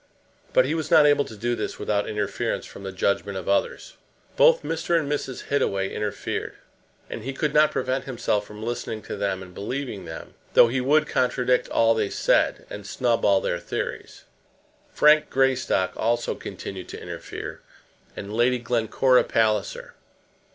[0.51, 3.97] But he was not able to do this without interference from the judgment of others.
[4.35, 4.99] Both Mr.
[4.99, 5.43] and Mrs.
[5.49, 6.55] Hittaway interfered;
[7.07, 10.81] and he could not prevent himself from listening to them and believing them, though he
[10.81, 14.23] would contradict all they said, and snub all their theories.
[14.91, 17.61] Frank Greystock also continued to interfere,
[18.17, 19.93] and Lady Glencora Palliser.